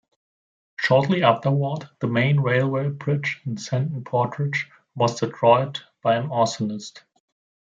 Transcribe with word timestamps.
Shortly 0.77 1.21
afterward, 1.23 1.87
the 1.99 2.07
main 2.07 2.39
railway 2.39 2.89
bridge 2.89 3.39
in 3.45 3.57
Seton 3.57 4.03
Portage 4.03 4.67
was 4.95 5.19
destroyed 5.19 5.77
by 6.01 6.15
an 6.15 6.29
arsonist. 6.29 7.03